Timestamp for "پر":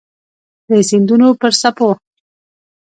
1.39-1.51